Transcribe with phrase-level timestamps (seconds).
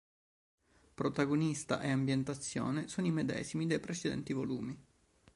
[0.95, 4.75] Protagonista e ambientazione sono i medesimi dei precedenti volumi.